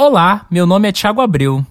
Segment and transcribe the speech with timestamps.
[0.00, 1.66] Olá, meu nome é Thiago Abreu.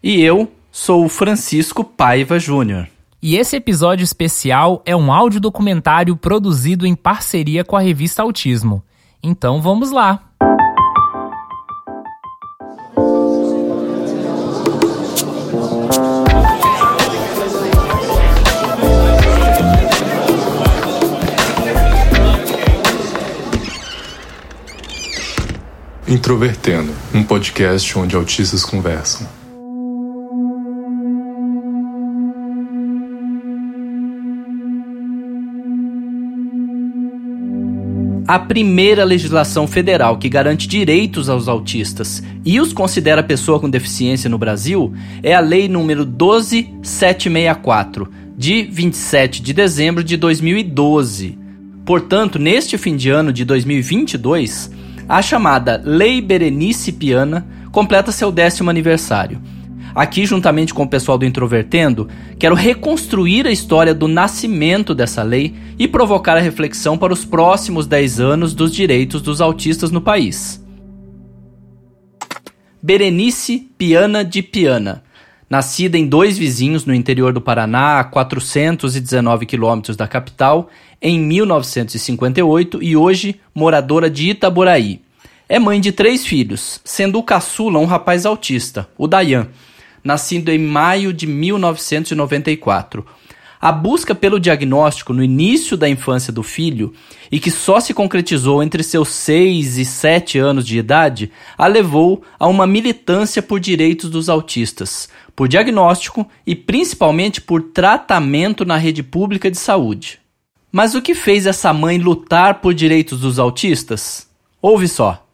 [0.00, 2.86] E eu sou o Francisco Paiva Júnior.
[3.20, 8.84] E esse episódio especial é um audiodocumentário produzido em parceria com a revista Autismo.
[9.20, 10.22] Então vamos lá!
[26.12, 29.26] Introvertendo, um podcast onde autistas conversam.
[38.28, 44.28] A primeira legislação federal que garante direitos aos autistas e os considera pessoa com deficiência
[44.28, 51.38] no Brasil é a Lei número 12764, de 27 de dezembro de 2012.
[51.86, 58.70] Portanto, neste fim de ano de 2022, a chamada Lei Berenice Piana completa seu décimo
[58.70, 59.40] aniversário.
[59.94, 65.54] Aqui, juntamente com o pessoal do Introvertendo, quero reconstruir a história do nascimento dessa lei
[65.78, 70.64] e provocar a reflexão para os próximos 10 anos dos direitos dos autistas no país.
[72.82, 75.04] Berenice Piana de Piana.
[75.52, 82.82] Nascida em dois vizinhos no interior do Paraná, a 419 quilômetros da capital, em 1958
[82.82, 85.02] e hoje moradora de Itaboraí.
[85.46, 89.46] É mãe de três filhos, sendo o caçula um rapaz autista, o Dayan,
[90.02, 93.04] nascido em maio de 1994.
[93.62, 96.92] A busca pelo diagnóstico no início da infância do filho
[97.30, 102.24] e que só se concretizou entre seus 6 e 7 anos de idade a levou
[102.40, 109.00] a uma militância por direitos dos autistas, por diagnóstico e principalmente por tratamento na rede
[109.00, 110.18] pública de saúde.
[110.72, 114.26] Mas o que fez essa mãe lutar por direitos dos autistas?
[114.60, 115.24] Ouve só.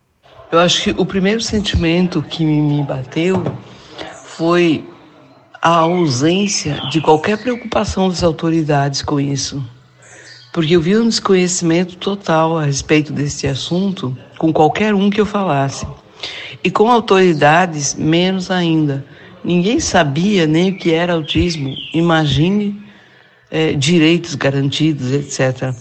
[0.53, 3.43] Eu acho que o primeiro sentimento que me bateu
[4.37, 4.84] foi
[5.61, 9.62] a ausência de qualquer preocupação das autoridades com isso.
[10.53, 15.27] Porque eu vi um desconhecimento total a respeito desse assunto com qualquer um que eu
[15.27, 15.87] falasse.
[16.65, 19.05] E com autoridades, menos ainda.
[19.44, 21.75] Ninguém sabia nem o que era autismo.
[21.93, 22.81] Imagine
[23.50, 25.75] é, direitos garantidos, etc.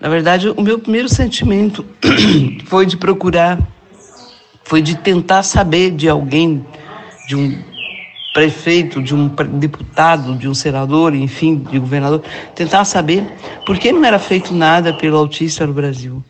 [0.00, 1.84] Na verdade, o meu primeiro sentimento
[2.66, 3.58] foi de procurar,
[4.64, 6.64] foi de tentar saber de alguém,
[7.28, 7.69] de um
[8.32, 12.22] prefeito, de um deputado, de um senador, enfim, de governador,
[12.54, 13.26] tentar saber
[13.66, 16.22] por que não era feito nada pelo autista no Brasil.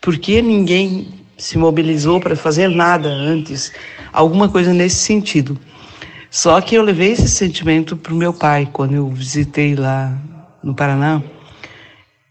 [0.00, 3.72] Por que ninguém se mobilizou para fazer nada antes,
[4.12, 5.58] alguma coisa nesse sentido.
[6.30, 10.12] Só que eu levei esse sentimento para o meu pai quando eu visitei lá
[10.62, 11.22] no Paraná.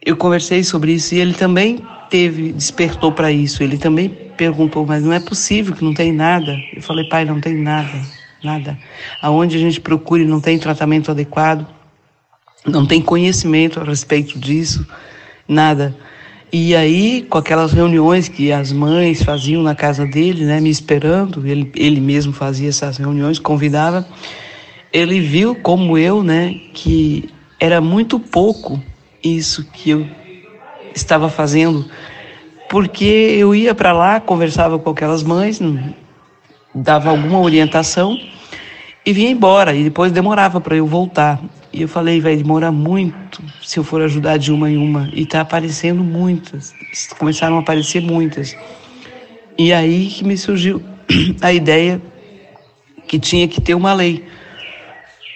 [0.06, 3.64] Eu conversei sobre isso e ele também teve, despertou para isso.
[3.64, 6.56] Ele também perguntou, mas não é possível que não tem nada.
[6.76, 8.78] Eu falei, pai, não tem nada nada.
[9.22, 11.68] Aonde a gente procure não tem tratamento adequado,
[12.66, 14.86] não tem conhecimento a respeito disso,
[15.48, 15.96] nada.
[16.52, 21.46] E aí, com aquelas reuniões que as mães faziam na casa dele, né, me esperando,
[21.46, 24.08] ele, ele mesmo fazia essas reuniões, convidava,
[24.94, 28.82] ele viu, como eu, né, que era muito pouco
[29.22, 30.08] isso que eu
[30.96, 31.86] estava fazendo,
[32.70, 35.60] porque eu ia para lá, conversava com aquelas mães,
[36.82, 38.18] dava alguma orientação
[39.06, 39.76] e vinha embora.
[39.76, 41.40] E depois demorava para eu voltar.
[41.72, 45.10] E eu falei, vai demorar muito se eu for ajudar de uma em uma.
[45.14, 46.74] E tá aparecendo muitas.
[47.18, 48.56] Começaram a aparecer muitas.
[49.58, 50.82] E aí que me surgiu
[51.42, 52.02] a ideia
[53.08, 54.26] que tinha que ter uma lei,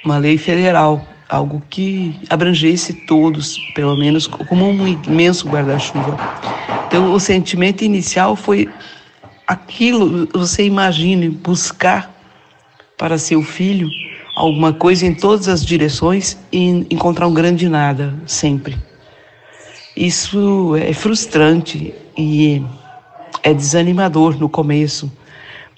[0.04, 6.18] uma lei federal, algo que abrangesse todos, pelo menos como um imenso guarda-chuva.
[6.88, 8.68] Então, o sentimento inicial foi
[9.46, 12.12] aquilo, você imagine buscar
[12.98, 13.90] para seu filho
[14.36, 18.78] alguma coisa em todas as direções e encontrar um grande nada sempre.
[19.96, 22.64] Isso é frustrante e
[23.44, 25.12] é desanimador no começo,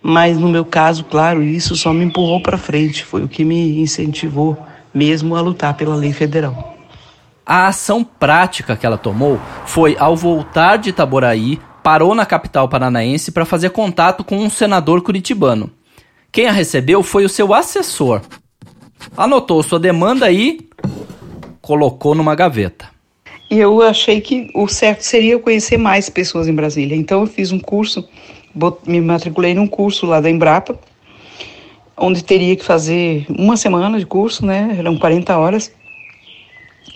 [0.01, 3.79] mas no meu caso, claro, isso só me empurrou para frente, foi o que me
[3.79, 4.57] incentivou
[4.93, 6.77] mesmo a lutar pela lei federal.
[7.45, 13.31] A ação prática que ela tomou foi ao voltar de Itaboraí parou na capital paranaense
[13.31, 15.69] para fazer contato com um senador curitibano.
[16.31, 18.21] Quem a recebeu foi o seu assessor.
[19.15, 20.61] Anotou sua demanda e
[21.61, 22.89] colocou numa gaveta.
[23.51, 26.95] E eu achei que o certo seria eu conhecer mais pessoas em Brasília.
[26.95, 28.07] Então eu fiz um curso,
[28.87, 30.79] me matriculei num curso lá da Embrapa,
[31.95, 34.75] onde teria que fazer uma semana de curso, né?
[34.79, 35.71] Eram 40 horas.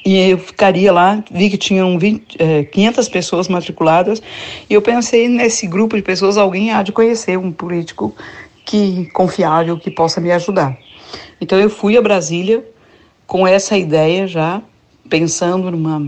[0.07, 4.23] E eu ficaria lá, vi que tinham 20, é, 500 pessoas matriculadas,
[4.69, 8.15] e eu pensei nesse grupo de pessoas, alguém há de conhecer um político
[8.63, 10.77] que confiável que possa me ajudar.
[11.41, 12.65] Então eu fui a Brasília
[13.25, 14.61] com essa ideia já,
[15.09, 15.99] pensando numa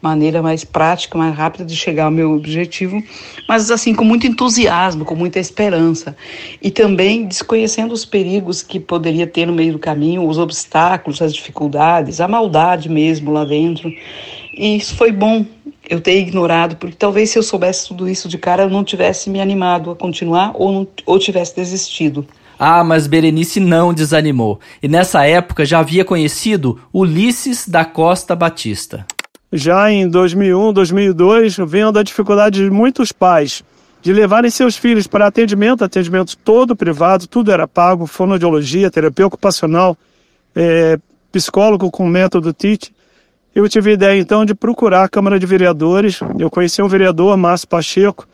[0.00, 3.02] maneira mais prática, mais rápida de chegar ao meu objetivo,
[3.48, 6.16] mas assim com muito entusiasmo, com muita esperança
[6.62, 11.34] e também desconhecendo os perigos que poderia ter no meio do caminho, os obstáculos, as
[11.34, 13.92] dificuldades, a maldade mesmo lá dentro.
[14.56, 15.44] E isso foi bom
[15.88, 19.30] eu ter ignorado, porque talvez se eu soubesse tudo isso de cara eu não tivesse
[19.30, 22.26] me animado a continuar ou não, ou tivesse desistido.
[22.58, 24.58] Ah, mas Berenice não desanimou.
[24.82, 29.06] E nessa época já havia conhecido Ulisses da Costa Batista.
[29.52, 33.64] Já em 2001, 2002, vendo a dificuldade de muitos pais
[34.00, 39.96] de levarem seus filhos para atendimento, atendimento todo privado, tudo era pago, fonoaudiologia, terapia ocupacional,
[40.54, 40.98] é,
[41.32, 42.92] psicólogo com método TIT.
[43.54, 46.20] Eu tive a ideia então de procurar a Câmara de Vereadores.
[46.38, 48.28] Eu conheci um vereador, Márcio Pacheco,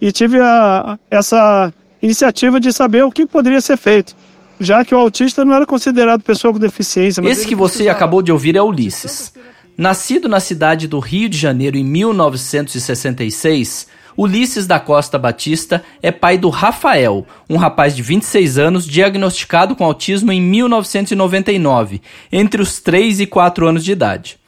[0.00, 4.16] e tive a, essa iniciativa de saber o que poderia ser feito,
[4.58, 7.20] já que o autista não era considerado pessoa com deficiência.
[7.28, 7.96] Esse que você precisava...
[7.96, 9.34] acabou de ouvir é Ulisses.
[9.80, 16.36] Nascido na cidade do Rio de Janeiro em 1966, Ulisses da Costa Batista é pai
[16.36, 23.20] do Rafael, um rapaz de 26 anos diagnosticado com autismo em 1999, entre os 3
[23.20, 24.38] e 4 anos de idade.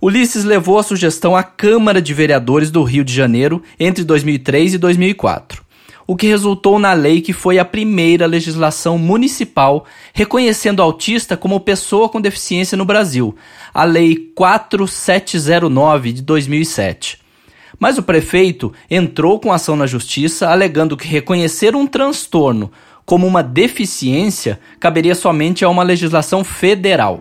[0.00, 4.78] Ulisses levou a sugestão à Câmara de Vereadores do Rio de Janeiro entre 2003 e
[4.78, 5.65] 2004
[6.06, 12.08] o que resultou na lei que foi a primeira legislação municipal reconhecendo autista como pessoa
[12.08, 13.34] com deficiência no Brasil,
[13.74, 17.18] a Lei 4709 de 2007.
[17.78, 22.70] Mas o prefeito entrou com ação na justiça alegando que reconhecer um transtorno
[23.04, 27.20] como uma deficiência caberia somente a uma legislação federal.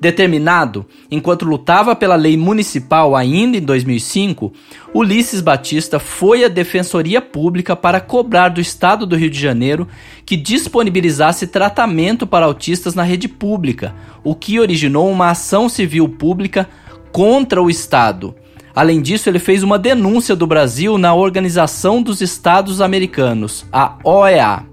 [0.00, 4.50] Determinado, enquanto lutava pela lei municipal ainda em 2005,
[4.94, 9.86] Ulisses Batista foi à Defensoria Pública para cobrar do Estado do Rio de Janeiro
[10.24, 13.94] que disponibilizasse tratamento para autistas na rede pública,
[14.24, 16.66] o que originou uma ação civil pública
[17.12, 18.34] contra o Estado.
[18.74, 24.64] Além disso, ele fez uma denúncia do Brasil na Organização dos Estados Americanos, a OEA.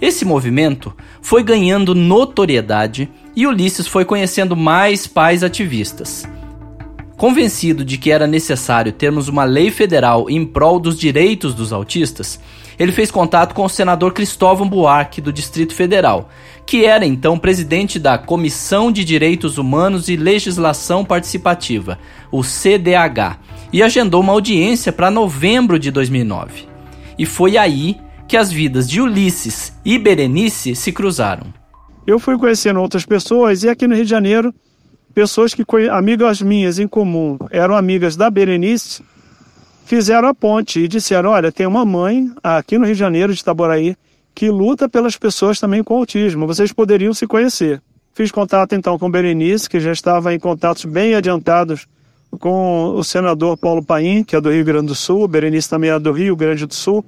[0.00, 6.24] Esse movimento foi ganhando notoriedade e Ulisses foi conhecendo mais pais ativistas.
[7.16, 12.40] Convencido de que era necessário termos uma lei federal em prol dos direitos dos autistas,
[12.78, 16.28] ele fez contato com o senador Cristóvão Buarque, do Distrito Federal,
[16.66, 21.98] que era então presidente da Comissão de Direitos Humanos e Legislação Participativa,
[22.30, 23.38] o CDH,
[23.72, 26.66] e agendou uma audiência para novembro de 2009.
[27.16, 31.61] E foi aí que as vidas de Ulisses e Berenice se cruzaram
[32.06, 34.54] eu fui conhecendo outras pessoas e aqui no Rio de Janeiro,
[35.14, 39.02] pessoas que amigas minhas em comum eram amigas da Berenice,
[39.84, 43.40] fizeram a ponte e disseram: olha, tem uma mãe aqui no Rio de Janeiro, de
[43.40, 43.96] Itaboraí,
[44.34, 46.46] que luta pelas pessoas também com autismo.
[46.46, 47.80] Vocês poderiam se conhecer.
[48.14, 51.86] Fiz contato então com Berenice, que já estava em contatos bem adiantados
[52.38, 55.26] com o senador Paulo Paim, que é do Rio Grande do Sul.
[55.28, 57.04] Berenice também é do Rio Grande do Sul.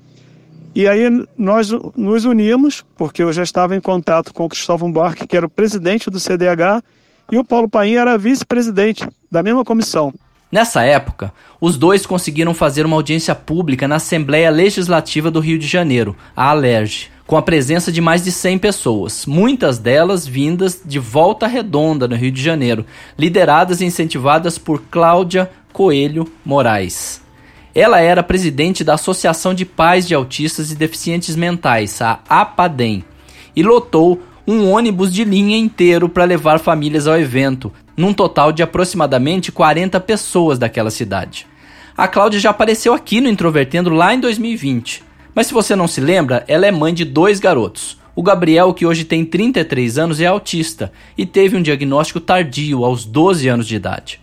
[0.75, 5.26] E aí nós nos unimos, porque eu já estava em contato com o Cristóvão Buarque,
[5.26, 6.82] que era o presidente do CDH,
[7.31, 10.12] e o Paulo Paim era vice-presidente da mesma comissão.
[10.50, 15.67] Nessa época, os dois conseguiram fazer uma audiência pública na Assembleia Legislativa do Rio de
[15.67, 20.98] Janeiro, a ALERJ, com a presença de mais de 100 pessoas, muitas delas vindas de
[20.98, 22.84] Volta Redonda, no Rio de Janeiro,
[23.19, 27.23] lideradas e incentivadas por Cláudia Coelho Moraes.
[27.74, 33.04] Ela era presidente da Associação de Pais de Autistas e Deficientes Mentais, a APADEM,
[33.56, 38.62] e lotou um ônibus de linha inteiro para levar famílias ao evento, num total de
[38.62, 41.48] aproximadamente 40 pessoas daquela cidade.
[41.96, 45.02] A Cláudia já apareceu aqui no Introvertendo lá em 2020.
[45.34, 47.98] Mas se você não se lembra, ela é mãe de dois garotos.
[48.14, 53.04] O Gabriel, que hoje tem 33 anos, é autista e teve um diagnóstico tardio aos
[53.04, 54.20] 12 anos de idade.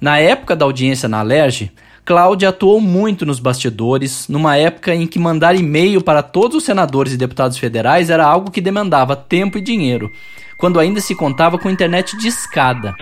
[0.00, 1.70] Na época da audiência na Alerj,
[2.08, 7.12] Cláudia atuou muito nos bastidores, numa época em que mandar e-mail para todos os senadores
[7.12, 10.10] e deputados federais era algo que demandava tempo e dinheiro,
[10.56, 12.94] quando ainda se contava com internet de escada.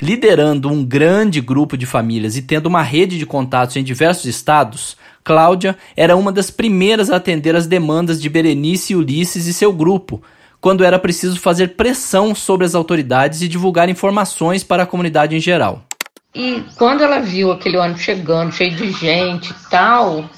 [0.00, 4.96] Liderando um grande grupo de famílias e tendo uma rede de contatos em diversos estados,
[5.24, 10.22] Cláudia era uma das primeiras a atender as demandas de Berenice Ulisses e seu grupo,
[10.60, 15.40] quando era preciso fazer pressão sobre as autoridades e divulgar informações para a comunidade em
[15.40, 15.89] geral.
[16.34, 20.30] E quando ela viu aquele ônibus chegando, cheio de gente e tal,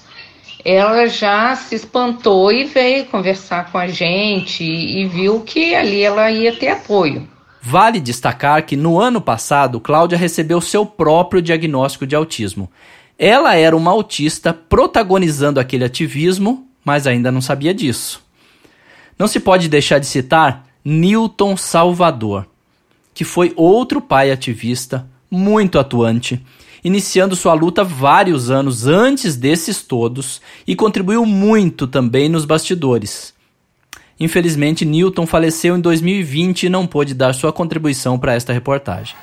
[0.64, 6.30] ela já se espantou e veio conversar com a gente e viu que ali ela
[6.30, 7.28] ia ter apoio.
[7.60, 12.70] Vale destacar que no ano passado, Cláudia recebeu seu próprio diagnóstico de autismo.
[13.18, 18.24] Ela era uma autista protagonizando aquele ativismo, mas ainda não sabia disso.
[19.18, 22.46] Não se pode deixar de citar Newton Salvador,
[23.14, 26.44] que foi outro pai ativista muito atuante,
[26.84, 33.32] iniciando sua luta vários anos antes desses todos e contribuiu muito também nos bastidores.
[34.20, 39.16] Infelizmente, Newton faleceu em 2020 e não pôde dar sua contribuição para esta reportagem.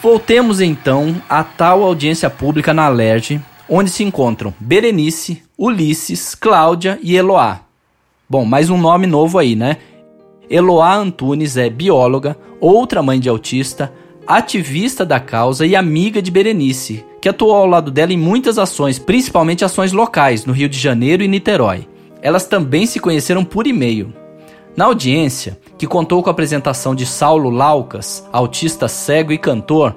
[0.00, 7.16] Voltemos então à tal audiência pública na Alerj, onde se encontram Berenice, Ulisses, Cláudia e
[7.16, 7.62] Eloá.
[8.28, 9.78] Bom, mais um nome novo aí, né?
[10.48, 13.92] Eloá Antunes é bióloga, outra mãe de autista,
[14.26, 18.98] ativista da causa e amiga de Berenice, que atuou ao lado dela em muitas ações,
[18.98, 21.88] principalmente ações locais, no Rio de Janeiro e Niterói.
[22.22, 24.12] Elas também se conheceram por e-mail.
[24.76, 29.96] Na audiência, que contou com a apresentação de Saulo Laucas, autista cego e cantor,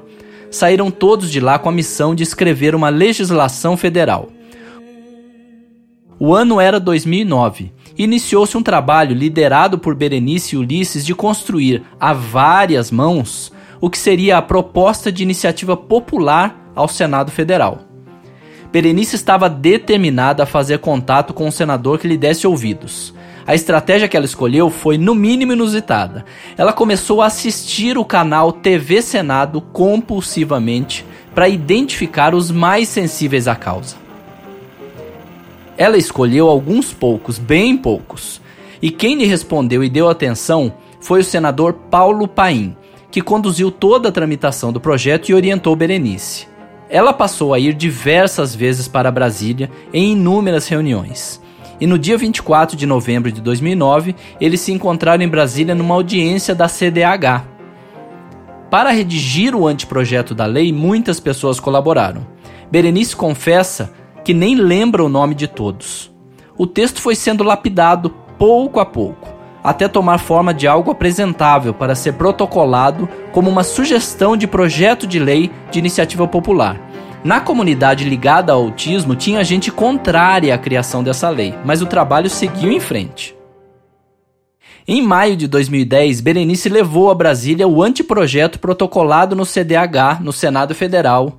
[0.49, 4.29] saíram todos de lá com a missão de escrever uma legislação federal.
[6.21, 11.81] O ano era 2009 e iniciou-se um trabalho liderado por Berenice e Ulisses de construir
[11.97, 17.79] a várias mãos o que seria a proposta de iniciativa popular ao Senado Federal.
[18.69, 23.13] Berenice estava determinada a fazer contato com um senador que lhe desse ouvidos.
[23.47, 26.25] A estratégia que ela escolheu foi, no mínimo, inusitada.
[26.57, 33.55] Ela começou a assistir o canal TV Senado compulsivamente para identificar os mais sensíveis à
[33.55, 34.08] causa.
[35.79, 38.41] Ela escolheu alguns poucos, bem poucos,
[38.81, 42.75] e quem lhe respondeu e deu atenção foi o senador Paulo Paim,
[43.09, 46.49] que conduziu toda a tramitação do projeto e orientou Berenice.
[46.89, 51.41] Ela passou a ir diversas vezes para Brasília em inúmeras reuniões.
[51.79, 56.53] E no dia 24 de novembro de 2009, eles se encontraram em Brasília numa audiência
[56.53, 57.45] da CDH.
[58.69, 62.27] Para redigir o anteprojeto da lei, muitas pessoas colaboraram.
[62.69, 63.93] Berenice confessa
[64.29, 66.11] que nem lembra o nome de todos.
[66.55, 69.27] O texto foi sendo lapidado pouco a pouco
[69.63, 75.17] até tomar forma de algo apresentável para ser protocolado como uma sugestão de projeto de
[75.17, 76.79] lei de iniciativa popular.
[77.23, 82.29] Na comunidade ligada ao autismo, tinha gente contrária à criação dessa lei, mas o trabalho
[82.29, 83.35] seguiu em frente.
[84.87, 90.75] Em maio de 2010, Berenice levou a Brasília o anteprojeto protocolado no CDH, no Senado
[90.75, 91.38] Federal,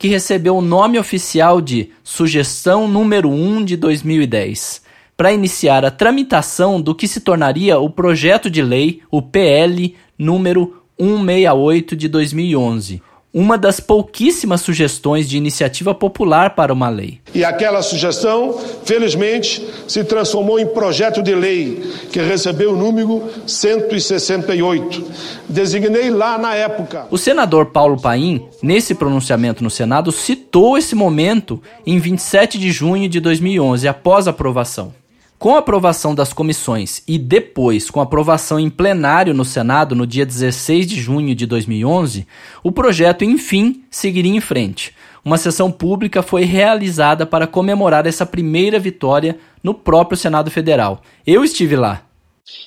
[0.00, 4.80] que recebeu o nome oficial de Sugestão número 1 de 2010
[5.14, 10.82] para iniciar a tramitação do que se tornaria o projeto de lei, o PL número
[10.98, 17.20] 168 de 2011, uma das pouquíssimas sugestões de iniciativa popular para uma lei.
[17.32, 21.82] E aquela sugestão, felizmente, se transformou em projeto de lei,
[22.12, 25.04] que recebeu o número 168.
[25.48, 27.06] Designei lá na época.
[27.10, 33.08] O senador Paulo Paim, nesse pronunciamento no Senado, citou esse momento em 27 de junho
[33.08, 34.99] de 2011, após a aprovação.
[35.40, 40.06] Com a aprovação das comissões e depois com a aprovação em plenário no Senado no
[40.06, 42.26] dia 16 de junho de 2011,
[42.62, 44.94] o projeto enfim seguiria em frente.
[45.24, 51.00] Uma sessão pública foi realizada para comemorar essa primeira vitória no próprio Senado Federal.
[51.26, 52.06] Eu estive lá.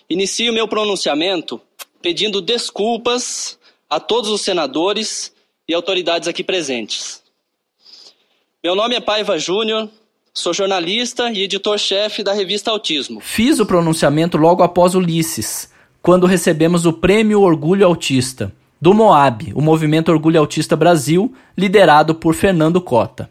[0.10, 1.62] Inicio meu pronunciamento
[2.02, 5.32] pedindo desculpas a todos os senadores
[5.70, 7.22] e autoridades aqui presentes.
[8.64, 9.92] Meu nome é Paiva Júnior,
[10.36, 13.20] Sou jornalista e editor-chefe da revista Autismo.
[13.20, 15.70] Fiz o pronunciamento logo após Ulisses,
[16.02, 22.34] quando recebemos o Prêmio Orgulho Autista, do MOAB, o Movimento Orgulho Autista Brasil, liderado por
[22.34, 23.30] Fernando Cota.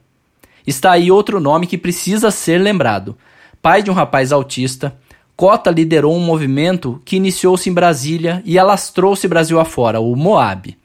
[0.65, 3.19] Está aí outro nome que precisa ser lembrado.
[3.61, 4.97] Pai de um rapaz autista,
[5.35, 10.77] Cota liderou um movimento que iniciou-se em Brasília e alastrou-se Brasil afora, o MOAB.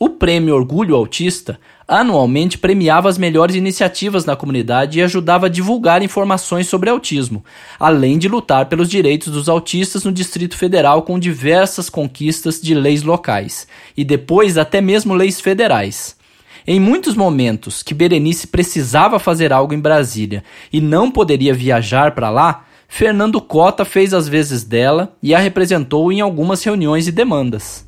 [0.00, 6.04] O Prêmio Orgulho Autista anualmente premiava as melhores iniciativas na comunidade e ajudava a divulgar
[6.04, 7.44] informações sobre autismo,
[7.80, 13.02] além de lutar pelos direitos dos autistas no Distrito Federal com diversas conquistas de leis
[13.02, 16.16] locais e depois até mesmo leis federais.
[16.64, 22.30] Em muitos momentos que Berenice precisava fazer algo em Brasília e não poderia viajar para
[22.30, 27.87] lá, Fernando Cota fez as vezes dela e a representou em algumas reuniões e demandas.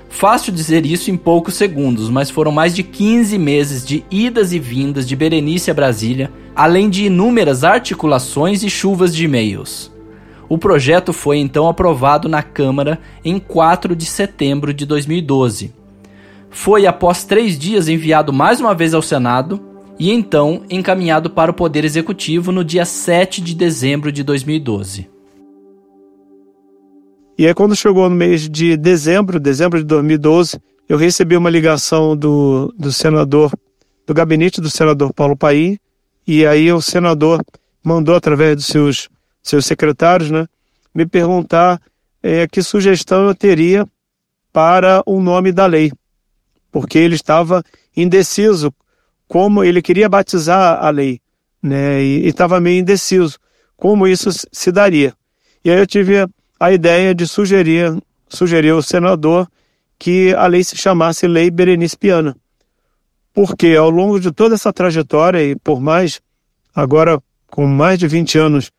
[0.09, 4.61] Fácil dizer isso em poucos segundos, mas foram mais de 15 meses de idas e
[4.61, 9.93] vindas de Berenice a Brasília, além de inúmeras articulações e chuvas de e-mails.
[10.49, 15.75] O projeto foi então aprovado na Câmara em 4 de setembro de 2012.
[16.51, 19.61] Foi, após três dias, enviado mais uma vez ao Senado
[19.99, 25.09] e então encaminhado para o Poder Executivo no dia 7 de dezembro de 2012.
[27.39, 32.17] E aí, quando chegou no mês de dezembro, dezembro de 2012, eu recebi uma ligação
[32.17, 33.53] do, do senador,
[34.07, 35.79] do gabinete do senador Paulo Paim,
[36.27, 37.45] e aí o senador
[37.85, 39.09] mandou, através dos seus,
[39.43, 40.47] seus secretários, né,
[40.95, 41.81] me perguntar
[42.23, 43.87] é, que sugestão eu teria
[44.53, 45.93] para o nome da lei,
[46.73, 47.63] porque ele estava
[47.95, 48.73] indeciso
[49.29, 51.21] como ele queria batizar a lei,
[51.63, 53.39] né, e estava meio indeciso
[53.77, 55.15] como isso se daria.
[55.65, 56.27] E aí eu tive
[56.59, 57.97] a ideia de sugerir,
[58.29, 59.49] sugerir ao senador
[59.99, 62.37] que a lei se chamasse Lei Berenice Piana.
[63.33, 66.21] Porque ao longo de toda essa trajetória, e por mais,
[66.75, 68.71] agora com mais de 20 anos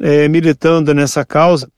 [0.00, 1.68] é, militando nessa causa,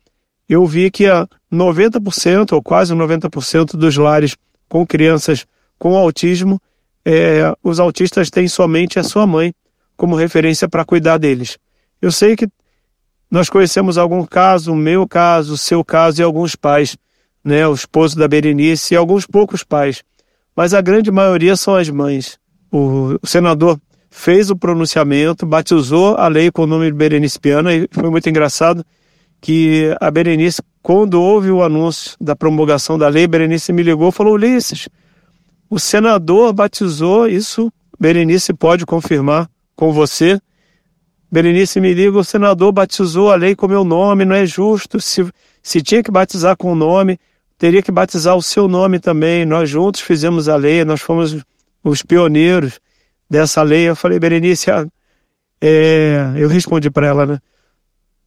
[0.48, 4.36] eu vi que a 90% ou quase 90% dos lares
[4.68, 5.46] com crianças
[5.78, 6.60] com autismo,
[7.08, 9.54] é, os autistas têm somente a sua mãe
[9.96, 11.56] como referência para cuidar deles.
[12.02, 12.48] Eu sei que
[13.30, 16.96] nós conhecemos algum caso, o meu caso, o seu caso e alguns pais,
[17.44, 20.02] né, o esposo da Berenice e alguns poucos pais,
[20.54, 22.40] mas a grande maioria são as mães.
[22.72, 27.72] O, o senador fez o pronunciamento, batizou a lei com o nome de Berenice Piana
[27.72, 28.84] e foi muito engraçado
[29.40, 34.12] que a Berenice, quando houve o anúncio da promulgação da lei, Berenice me ligou e
[34.12, 34.88] falou: Ulisses,
[35.68, 40.40] o senador batizou isso, Berenice pode confirmar com você
[41.30, 45.00] Berenice me liga, o senador batizou a lei com meu nome, não é justo.
[45.00, 45.26] Se,
[45.62, 47.18] se tinha que batizar com o nome,
[47.58, 49.44] teria que batizar o seu nome também.
[49.44, 51.36] Nós juntos fizemos a lei, nós fomos
[51.82, 52.80] os pioneiros
[53.28, 53.88] dessa lei.
[53.88, 54.70] Eu falei, Berenice,
[55.60, 57.38] é, eu respondi para ela, né?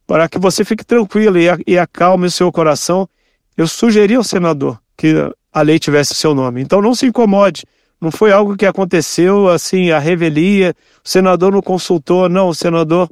[0.06, 3.08] Para que você fique tranquila e, acalme o seu coração,
[3.56, 5.14] eu sugeri ao senador que
[5.52, 6.60] a lei tivesse seu nome.
[6.60, 7.64] Então não se incomode.
[8.00, 13.10] Não foi algo que aconteceu assim, a revelia, o senador não consultou, não, o senador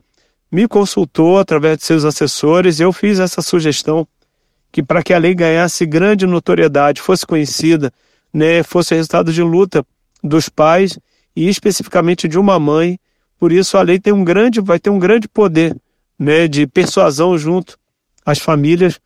[0.50, 4.08] me consultou através de seus assessores eu fiz essa sugestão
[4.72, 7.92] que para que a lei ganhasse grande notoriedade, fosse conhecida,
[8.32, 9.84] né, fosse resultado de luta
[10.24, 10.98] dos pais
[11.36, 12.98] e especificamente de uma mãe.
[13.38, 15.76] Por isso a lei tem um grande, vai ter um grande poder,
[16.18, 17.78] né, de persuasão junto
[18.24, 18.98] às famílias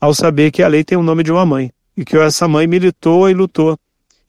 [0.00, 2.64] ao saber que a lei tem o nome de uma mãe e que essa mãe
[2.68, 3.76] militou e lutou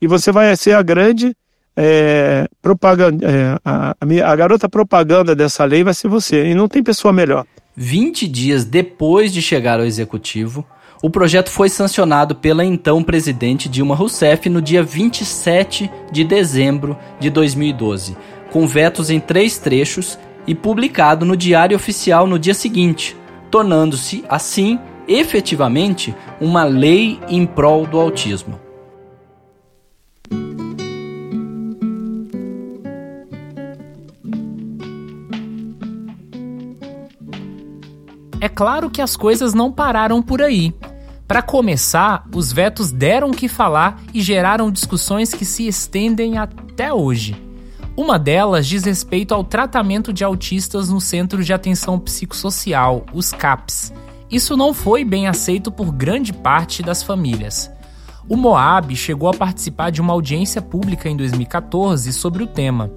[0.02, 1.36] e você vai ser a grande
[1.78, 6.82] é, propaganda, é, a, a, garota propaganda dessa lei vai ser você, e não tem
[6.82, 7.46] pessoa melhor.
[7.76, 10.66] 20 dias depois de chegar ao executivo,
[11.02, 17.30] o projeto foi sancionado pela então presidente Dilma Rousseff no dia 27 de dezembro de
[17.30, 18.18] 2012,
[18.52, 23.16] com vetos em três trechos e publicado no Diário Oficial no dia seguinte,
[23.50, 24.80] tornando-se, assim,
[25.10, 28.60] efetivamente, uma lei em prol do autismo.
[38.40, 40.74] É claro que as coisas não pararam por aí.
[41.28, 47.36] Para começar, os vetos deram que falar e geraram discussões que se estendem até hoje.
[47.98, 53.94] Uma delas diz respeito ao tratamento de autistas no Centro de Atenção Psicossocial, os CAPS.
[54.30, 57.72] Isso não foi bem aceito por grande parte das famílias.
[58.28, 62.92] O Moab chegou a participar de uma audiência pública em 2014 sobre o tema.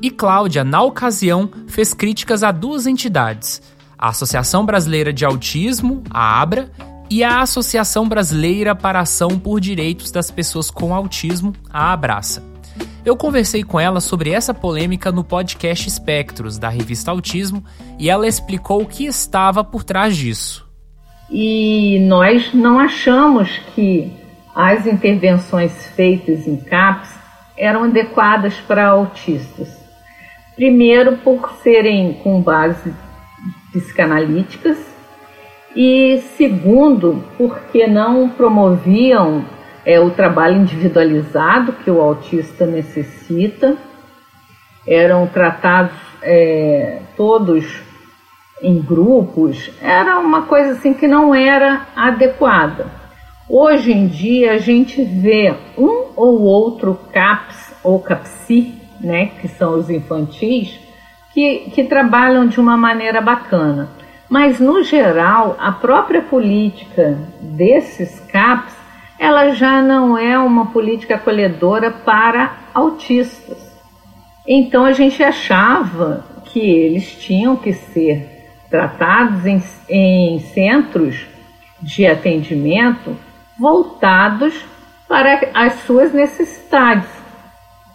[0.00, 3.60] E Cláudia, na ocasião, fez críticas a duas entidades,
[3.98, 6.70] a Associação Brasileira de Autismo, a ABRA,
[7.10, 12.42] e a Associação Brasileira para Ação por Direitos das Pessoas com Autismo, a Abraça.
[13.04, 17.64] Eu conversei com ela sobre essa polêmica no podcast Espectros, da revista Autismo,
[17.98, 20.69] e ela explicou o que estava por trás disso.
[21.30, 24.12] E nós não achamos que
[24.54, 27.16] as intervenções feitas em CAPS
[27.56, 29.78] eram adequadas para autistas.
[30.56, 32.92] Primeiro, por serem com base
[33.72, 34.78] psicanalíticas
[35.74, 39.44] e segundo, porque não promoviam
[39.84, 43.76] é, o trabalho individualizado que o autista necessita,
[44.86, 47.80] eram tratados é, todos
[48.62, 52.86] em grupos, era uma coisa assim que não era adequada.
[53.48, 59.78] Hoje em dia a gente vê um ou outro CAPS ou CAPSI, né, que são
[59.78, 60.78] os infantis,
[61.32, 63.88] que, que trabalham de uma maneira bacana.
[64.28, 68.80] Mas, no geral, a própria política desses CAPs
[69.20, 73.58] ela já não é uma política acolhedora para autistas.
[74.48, 78.39] Então a gente achava que eles tinham que ser
[78.70, 81.26] tratados em, em centros
[81.82, 83.16] de atendimento
[83.58, 84.64] voltados
[85.08, 87.08] para as suas necessidades,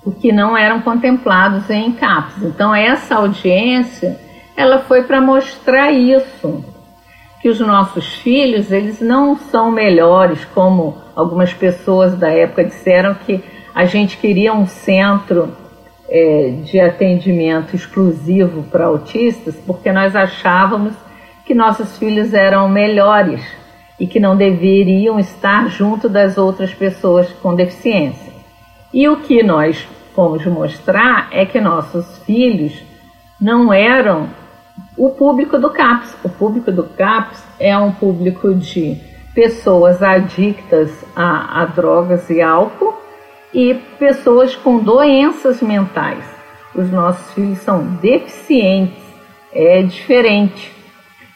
[0.03, 2.43] o que não eram contemplados em CAPS.
[2.43, 4.19] Então essa audiência
[4.55, 6.63] ela foi para mostrar isso,
[7.41, 13.43] que os nossos filhos eles não são melhores como algumas pessoas da época disseram que
[13.73, 15.55] a gente queria um centro
[16.09, 20.93] é, de atendimento exclusivo para autistas porque nós achávamos
[21.45, 23.41] que nossos filhos eram melhores
[23.99, 28.33] e que não deveriam estar junto das outras pessoas com deficiência.
[28.93, 32.73] E o que nós fomos mostrar é que nossos filhos
[33.39, 34.29] não eram
[34.97, 36.15] o público do CAPS.
[36.23, 38.97] O público do CAPS é um público de
[39.33, 43.04] pessoas adictas a, a drogas e álcool
[43.55, 46.25] e pessoas com doenças mentais.
[46.75, 49.01] Os nossos filhos são deficientes,
[49.53, 50.73] é diferente.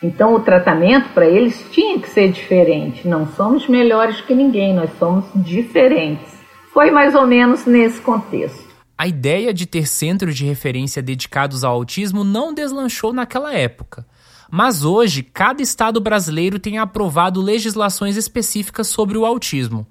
[0.03, 3.07] Então o tratamento para eles tinha que ser diferente.
[3.07, 6.37] Não somos melhores que ninguém, nós somos diferentes.
[6.73, 8.67] Foi mais ou menos nesse contexto.
[8.97, 14.05] A ideia de ter centros de referência dedicados ao autismo não deslanchou naquela época.
[14.51, 19.87] Mas hoje, cada estado brasileiro tem aprovado legislações específicas sobre o autismo.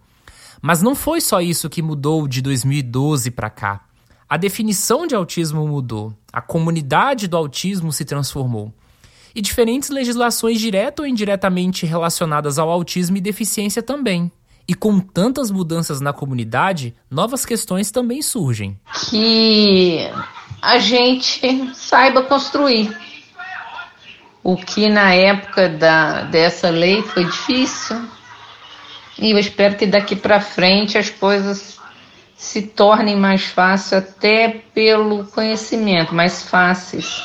[0.61, 3.81] Mas não foi só isso que mudou de 2012 para cá.
[4.29, 8.73] A definição de autismo mudou, a comunidade do autismo se transformou.
[9.35, 14.31] E diferentes legislações direta ou indiretamente relacionadas ao autismo e deficiência também.
[14.67, 18.79] E com tantas mudanças na comunidade, novas questões também surgem.
[19.09, 20.11] Que
[20.61, 22.95] a gente saiba construir.
[24.45, 27.97] O que na época da, dessa lei foi difícil.
[29.19, 31.79] E eu espero que daqui para frente as coisas
[32.37, 37.23] se tornem mais fáceis até pelo conhecimento, mais fáceis,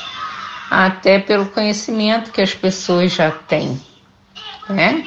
[0.70, 3.80] até pelo conhecimento que as pessoas já têm,
[4.68, 5.04] né?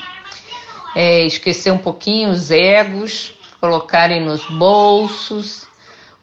[0.98, 5.68] é, esquecer um pouquinho os egos, colocarem nos bolsos,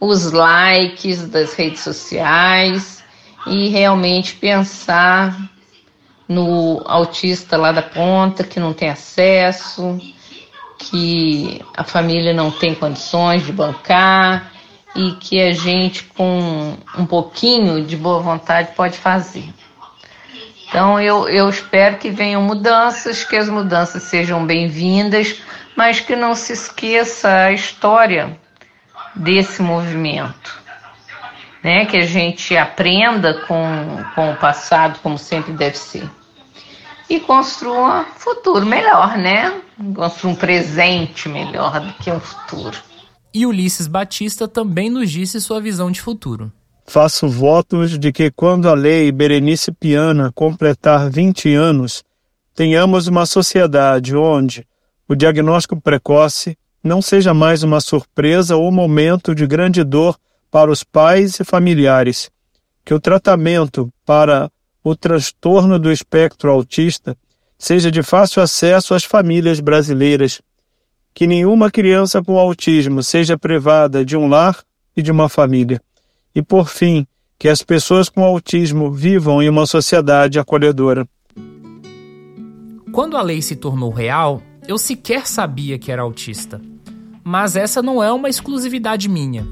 [0.01, 3.05] os likes das redes sociais
[3.47, 5.37] e realmente pensar
[6.29, 9.97] no autista lá da ponta que não tem acesso,
[10.79, 14.53] que a família não tem condições de bancar
[14.95, 19.53] e que a gente com um pouquinho de boa vontade pode fazer.
[20.69, 25.41] Então eu, eu espero que venham mudanças, que as mudanças sejam bem-vindas,
[25.77, 28.39] mas que não se esqueça a história
[29.15, 30.63] desse movimento.
[31.63, 31.87] Né?
[31.87, 36.09] Que a gente aprenda com, com o passado, como sempre deve ser.
[37.09, 39.61] E construa um futuro melhor, né?
[39.95, 42.77] Construa um presente melhor do que um futuro.
[43.33, 46.53] E Ulisses Batista também nos disse sua visão de futuro.
[46.87, 52.05] Faço votos de que, quando a lei Berenice Piana completar 20 anos,
[52.55, 54.67] tenhamos uma sociedade onde
[55.09, 60.19] o diagnóstico precoce não seja mais uma surpresa ou momento de grande dor
[60.51, 62.31] para os pais e familiares,
[62.85, 64.51] que o tratamento para
[64.85, 67.17] o transtorno do espectro autista
[67.59, 70.43] seja de fácil acesso às famílias brasileiras,
[71.15, 74.63] que nenhuma criança com autismo seja privada de um lar
[74.95, 75.81] e de uma família.
[76.35, 77.07] E, por fim,
[77.39, 81.09] que as pessoas com autismo vivam em uma sociedade acolhedora.
[82.93, 86.61] Quando a lei se tornou real, eu sequer sabia que era autista.
[87.23, 89.47] Mas essa não é uma exclusividade minha.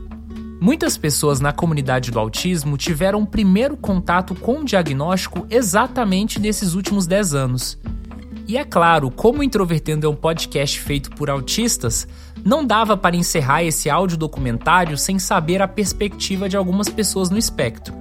[0.63, 6.75] Muitas pessoas na comunidade do autismo tiveram o primeiro contato com o diagnóstico exatamente nesses
[6.75, 7.79] últimos 10 anos.
[8.47, 12.07] E é claro, como Introvertendo é um podcast feito por autistas,
[12.45, 17.39] não dava para encerrar esse áudio documentário sem saber a perspectiva de algumas pessoas no
[17.39, 17.93] espectro.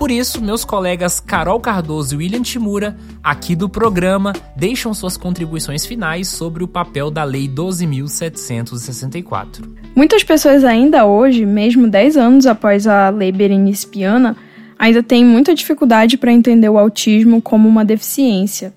[0.00, 5.84] Por isso, meus colegas Carol Cardoso e William Timura, aqui do programa, deixam suas contribuições
[5.84, 9.62] finais sobre o papel da Lei 12.764.
[9.94, 14.34] Muitas pessoas ainda hoje, mesmo 10 anos após a Lei Berenice Piana,
[14.78, 18.72] ainda têm muita dificuldade para entender o autismo como uma deficiência.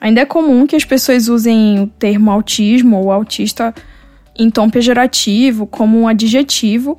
[0.00, 3.72] Ainda é comum que as pessoas usem o termo autismo ou autista
[4.36, 6.98] em tom pejorativo, como um adjetivo,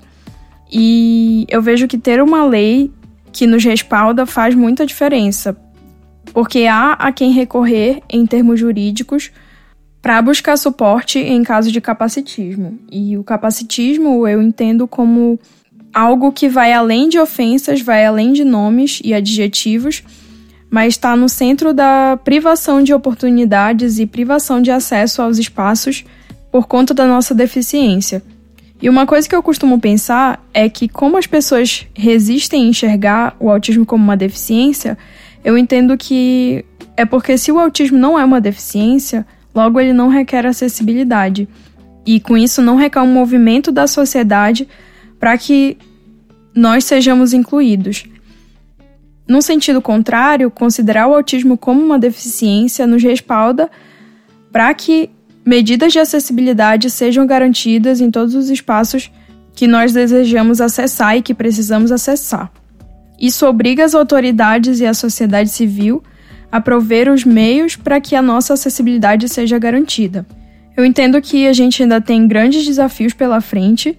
[0.72, 2.90] e eu vejo que ter uma lei
[3.34, 5.58] que nos respalda faz muita diferença,
[6.34, 9.32] porque há a quem recorrer em termos jurídicos
[10.02, 12.80] para buscar suporte em caso de capacitismo.
[12.92, 15.40] E o capacitismo eu entendo como
[15.94, 20.04] algo que vai além de ofensas, vai além de nomes e adjetivos
[20.74, 26.04] mas está no centro da privação de oportunidades e privação de acesso aos espaços
[26.52, 28.24] por conta da nossa deficiência.
[28.84, 33.34] E uma coisa que eu costumo pensar é que, como as pessoas resistem a enxergar
[33.40, 34.98] o autismo como uma deficiência,
[35.42, 36.66] eu entendo que
[36.98, 41.48] é porque se o autismo não é uma deficiência, logo ele não requer acessibilidade.
[42.06, 44.68] E com isso não requer um movimento da sociedade
[45.18, 45.78] para que
[46.54, 48.04] nós sejamos incluídos.
[49.26, 53.72] Num sentido contrário, considerar o autismo como uma deficiência nos respalda
[54.52, 55.10] para que
[55.46, 59.12] medidas de acessibilidade sejam garantidas em todos os espaços
[59.56, 62.52] que nós desejamos acessar e que precisamos acessar.
[63.20, 66.04] Isso obriga as autoridades e a sociedade civil
[66.52, 70.26] a prover os meios para que a nossa acessibilidade seja garantida.
[70.76, 73.98] Eu entendo que a gente ainda tem grandes desafios pela frente,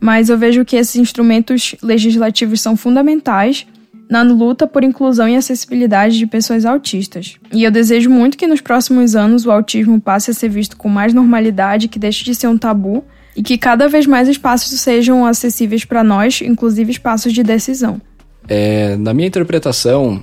[0.00, 3.66] mas eu vejo que esses instrumentos legislativos são fundamentais
[4.10, 7.36] na luta por inclusão e acessibilidade de pessoas autistas.
[7.52, 10.88] E eu desejo muito que nos próximos anos o autismo passe a ser visto com
[10.88, 13.04] mais normalidade, que deixe de ser um tabu
[13.36, 18.00] e que cada vez mais espaços sejam acessíveis para nós, inclusive espaços de decisão.
[18.48, 20.22] É, na minha interpretação,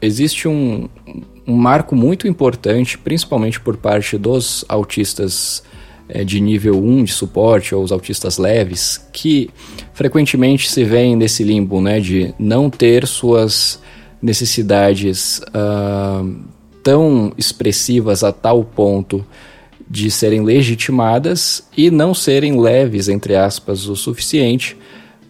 [0.00, 0.88] existe um,
[1.46, 5.62] um marco muito importante, principalmente por parte dos autistas
[6.14, 9.48] é, de nível 1 de suporte, ou os autistas leves, que
[9.94, 13.80] frequentemente se veem nesse limbo, né, de não ter suas
[14.20, 16.38] necessidades uh,
[16.82, 19.24] tão expressivas a tal ponto
[19.88, 24.76] de serem legitimadas e não serem leves, entre aspas, o suficiente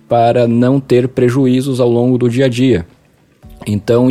[0.09, 2.87] para não ter prejuízos ao longo do dia a dia.
[3.67, 4.09] Então,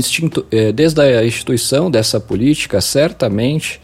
[0.50, 3.82] é, desde a instituição dessa política, certamente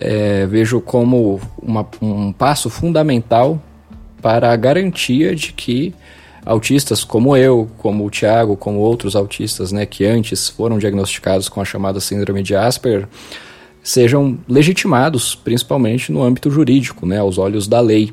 [0.00, 3.60] é, vejo como uma, um passo fundamental
[4.20, 5.94] para a garantia de que
[6.44, 11.60] autistas como eu, como o Tiago, como outros autistas né, que antes foram diagnosticados com
[11.60, 13.08] a chamada síndrome de Asperger,
[13.82, 18.12] sejam legitimados, principalmente no âmbito jurídico, né, aos olhos da lei.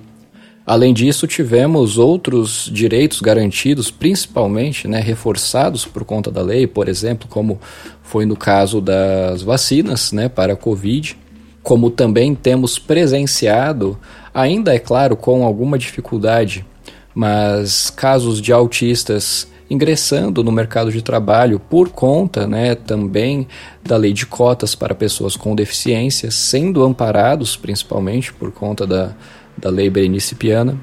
[0.66, 7.28] Além disso, tivemos outros direitos garantidos, principalmente né, reforçados por conta da lei, por exemplo,
[7.28, 7.60] como
[8.04, 11.18] foi no caso das vacinas né, para a Covid,
[11.70, 13.96] como também temos presenciado,
[14.34, 16.66] ainda é claro com alguma dificuldade,
[17.14, 23.48] mas casos de autistas ingressando no mercado de trabalho por conta né, também
[23.84, 29.14] da lei de cotas para pessoas com deficiências, sendo amparados principalmente por conta da
[29.56, 30.76] da Lei Berenice Piana.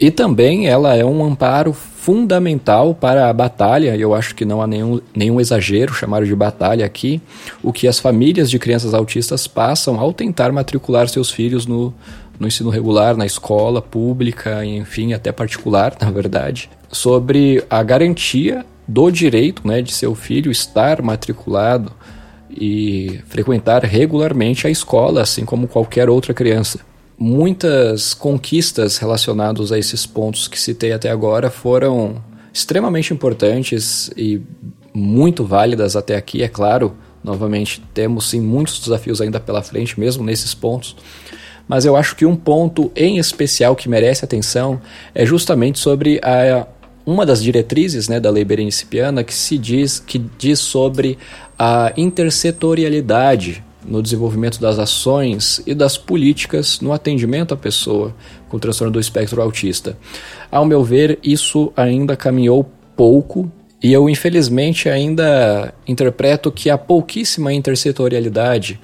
[0.00, 4.66] E também ela é um amparo fundamental para a batalha, eu acho que não há
[4.66, 7.22] nenhum, nenhum exagero chamar de batalha aqui,
[7.62, 11.94] o que as famílias de crianças autistas passam ao tentar matricular seus filhos no,
[12.40, 19.08] no ensino regular, na escola pública, enfim, até particular, na verdade, sobre a garantia do
[19.08, 21.92] direito né, de seu filho estar matriculado
[22.50, 26.80] e frequentar regularmente a escola, assim como qualquer outra criança
[27.18, 32.22] muitas conquistas relacionadas a esses pontos que citei até agora foram
[32.52, 34.40] extremamente importantes e
[34.92, 36.94] muito válidas até aqui, é claro.
[37.24, 40.96] Novamente, temos sim muitos desafios ainda pela frente, mesmo nesses pontos.
[41.68, 44.80] Mas eu acho que um ponto em especial que merece atenção
[45.14, 46.66] é justamente sobre a,
[47.06, 51.16] uma das diretrizes né, da Lei Berenice Piana que se diz que diz sobre
[51.58, 58.14] a intersetorialidade no desenvolvimento das ações e das políticas no atendimento à pessoa
[58.48, 59.96] com transtorno do espectro autista.
[60.50, 63.50] Ao meu ver, isso ainda caminhou pouco
[63.82, 68.78] e eu, infelizmente, ainda interpreto que há pouquíssima intersetorialidade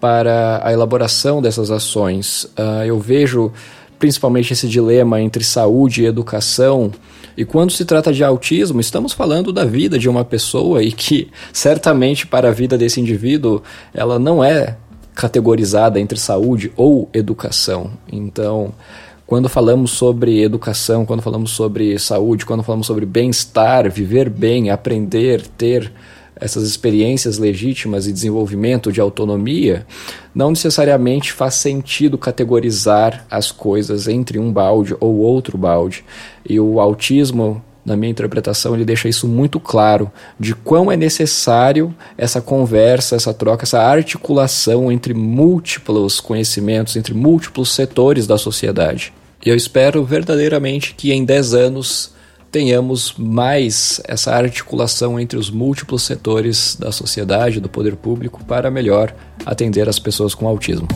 [0.00, 2.44] para a elaboração dessas ações.
[2.58, 3.52] Uh, eu vejo
[4.00, 6.90] principalmente esse dilema entre saúde e educação
[7.36, 11.30] e quando se trata de autismo, estamos falando da vida de uma pessoa e que
[11.52, 13.62] certamente para a vida desse indivíduo
[13.94, 14.76] ela não é
[15.14, 17.90] categorizada entre saúde ou educação.
[18.10, 18.72] Então,
[19.26, 25.46] quando falamos sobre educação, quando falamos sobre saúde, quando falamos sobre bem-estar, viver bem, aprender,
[25.46, 25.92] ter
[26.42, 29.86] essas experiências legítimas e desenvolvimento de autonomia,
[30.34, 36.04] não necessariamente faz sentido categorizar as coisas entre um balde ou outro balde.
[36.48, 41.94] E o autismo, na minha interpretação, ele deixa isso muito claro de quão é necessário
[42.18, 49.12] essa conversa, essa troca, essa articulação entre múltiplos conhecimentos, entre múltiplos setores da sociedade.
[49.46, 52.11] E eu espero verdadeiramente que em 10 anos
[52.52, 59.12] tenhamos mais essa articulação entre os múltiplos setores da sociedade, do poder público, para melhor
[59.46, 60.86] atender as pessoas com autismo.